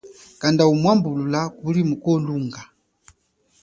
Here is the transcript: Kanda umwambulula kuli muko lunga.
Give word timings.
Kanda 0.41 0.63
umwambulula 0.73 1.41
kuli 1.59 1.81
muko 1.89 2.09
lunga. 2.25 2.61